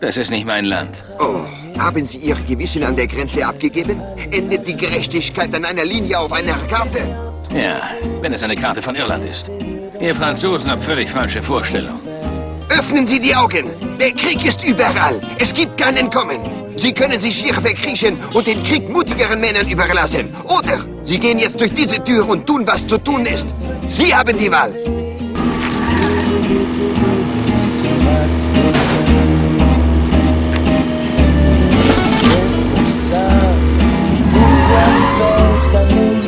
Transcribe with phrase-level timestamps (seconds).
[0.00, 1.04] Das ist nicht mein Land.
[1.18, 1.40] Oh,
[1.78, 4.00] haben Sie Ihr Gewissen an der Grenze abgegeben?
[4.30, 6.98] Endet die Gerechtigkeit an einer Linie auf einer Karte?
[7.54, 7.82] Ja,
[8.20, 9.50] wenn es eine Karte von Irland ist.
[10.00, 12.00] Ihr Franzosen habt völlig falsche Vorstellungen.
[12.70, 13.70] Öffnen Sie die Augen!
[13.98, 15.20] Der Krieg ist überall!
[15.38, 16.40] Es gibt kein Entkommen!
[16.76, 20.32] Sie können sich hier verkriechen und den Krieg mutigeren Männern überlassen.
[20.44, 20.78] Oder
[21.08, 23.54] Sie gehen jetzt durch diese Tür und tun, was zu tun ist.
[23.86, 24.74] Sie haben die Wahl.
[35.72, 36.27] Da kommt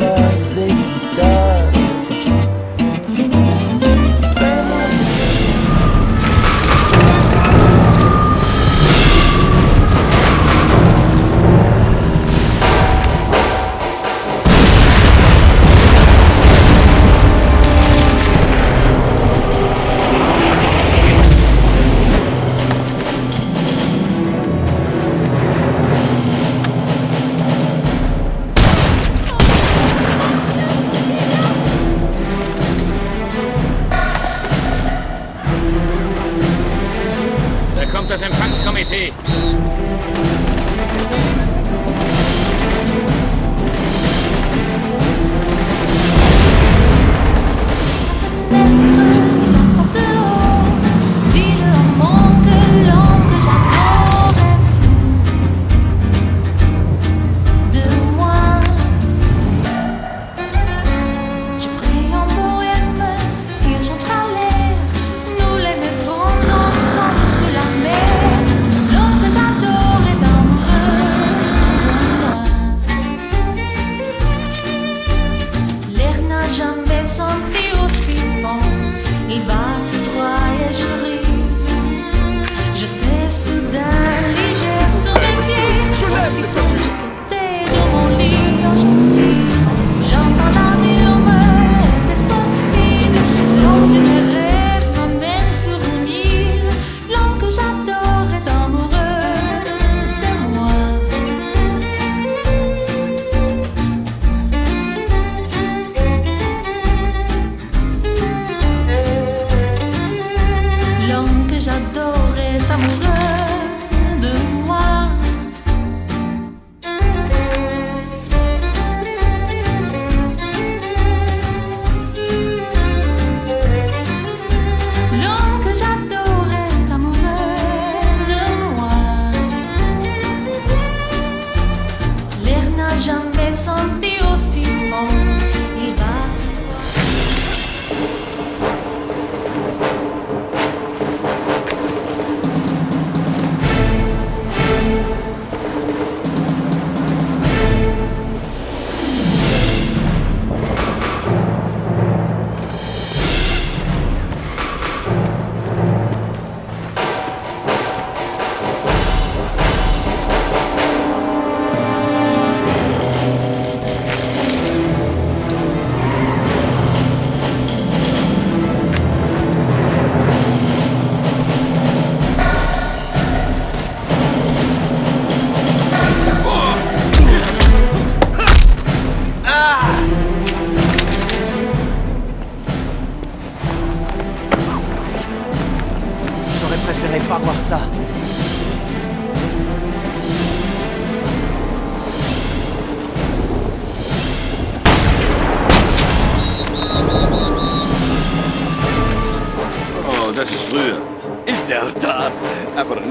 [38.11, 39.13] das Empfangskomitee.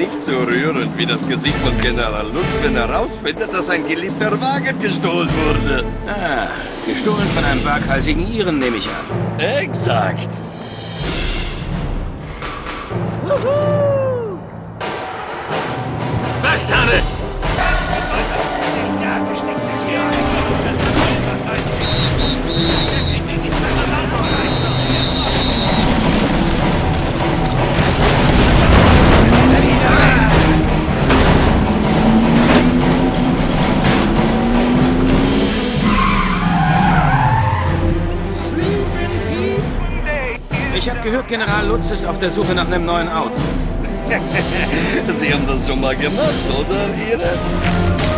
[0.00, 4.40] Nicht so rührend wie das Gesicht von General Lutz, wenn er herausfindet, dass ein geliebter
[4.40, 5.84] Wagen gestohlen wurde.
[6.06, 6.46] Ah,
[6.86, 9.38] gestohlen von einem waghalsigen Iren, nehme ich an.
[9.38, 10.40] Exakt.
[16.42, 17.19] Bastarde!
[41.10, 43.40] Gehört, General Lutz ist auf der Suche nach einem neuen Auto.
[45.10, 48.09] Sie haben das schon mal gemacht, oder, Ihre?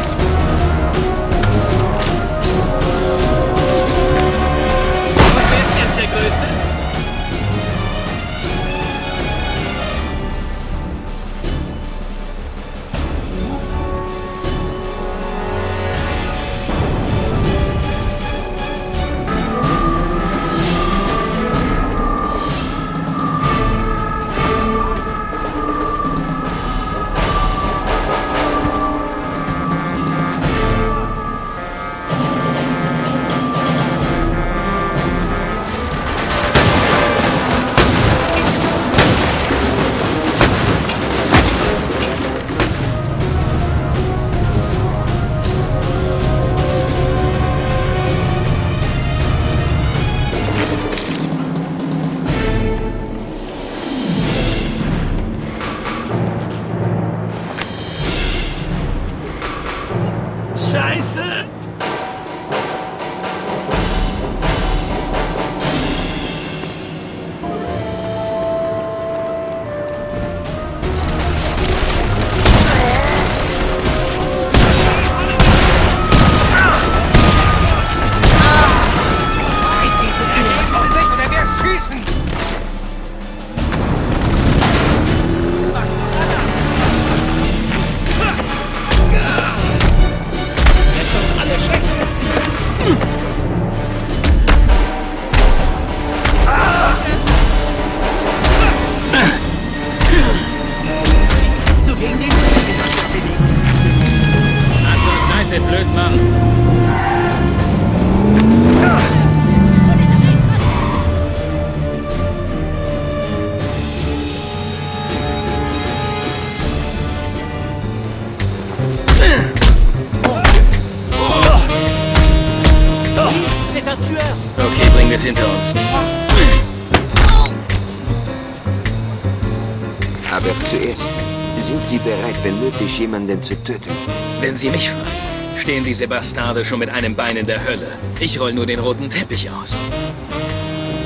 [130.45, 131.09] Jetzt
[131.57, 133.97] sind Sie bereit, wenn nötig, jemanden zu töten.
[134.41, 137.87] Wenn Sie mich fragen, stehen diese Bastarde schon mit einem Bein in der Hölle.
[138.19, 139.77] Ich roll nur den roten Teppich aus.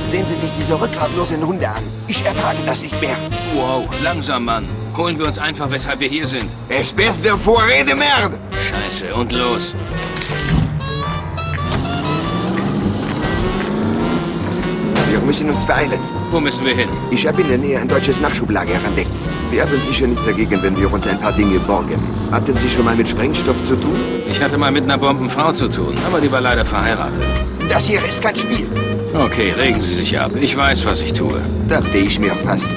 [0.08, 1.82] Sehen Sie sich diese rückgratlosen Hunde an.
[2.06, 3.16] Ich ertrage das nicht mehr.
[3.54, 4.66] Wow, langsam, Mann.
[4.96, 6.50] Holen wir uns einfach, weshalb wir hier sind.
[6.70, 8.38] Espèce de Vorrede Merde!
[8.52, 9.74] Scheiße, und los.
[15.10, 16.15] Wir müssen uns beeilen.
[16.30, 16.88] Wo müssen wir hin?
[17.10, 19.10] Ich habe in der Nähe ein deutsches Nachschublager entdeckt.
[19.50, 21.96] Wir haben sicher nichts dagegen, wenn wir uns ein paar Dinge borgen.
[22.32, 23.96] Hatten Sie schon mal mit Sprengstoff zu tun?
[24.28, 27.22] Ich hatte mal mit einer Bombenfrau zu tun, aber die war leider verheiratet.
[27.68, 28.66] Das hier ist kein Spiel.
[29.14, 30.32] Okay, regen Sie sich ab.
[30.36, 31.40] Ich weiß, was ich tue.
[31.68, 32.70] Dachte ich mir fast.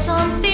[0.00, 0.49] something